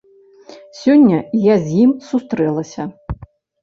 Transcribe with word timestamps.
Сёння 0.79 1.19
я 1.53 1.59
з 1.69 1.79
ім 1.85 1.95
сустрэлася. 2.09 2.93